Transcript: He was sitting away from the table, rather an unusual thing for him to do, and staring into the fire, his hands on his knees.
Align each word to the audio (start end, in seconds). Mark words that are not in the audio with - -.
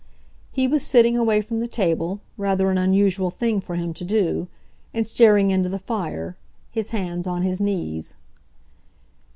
He 0.51 0.67
was 0.67 0.81
sitting 0.83 1.15
away 1.15 1.41
from 1.41 1.59
the 1.59 1.67
table, 1.67 2.21
rather 2.35 2.71
an 2.71 2.77
unusual 2.79 3.29
thing 3.29 3.61
for 3.61 3.75
him 3.75 3.93
to 3.93 4.03
do, 4.03 4.47
and 4.95 5.05
staring 5.05 5.51
into 5.51 5.69
the 5.69 5.77
fire, 5.77 6.35
his 6.71 6.89
hands 6.89 7.27
on 7.27 7.43
his 7.43 7.61
knees. 7.61 8.15